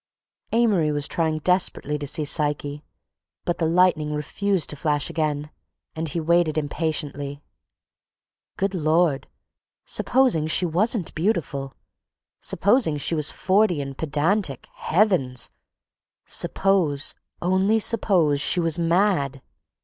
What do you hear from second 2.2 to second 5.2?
Psyche, but the lightning refused to flash